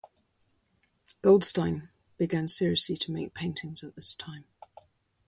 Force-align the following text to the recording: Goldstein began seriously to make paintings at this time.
Goldstein 1.21 1.89
began 2.17 2.47
seriously 2.47 2.97
to 2.97 3.11
make 3.11 3.35
paintings 3.35 3.83
at 3.83 3.95
this 3.95 4.15
time. 4.15 4.45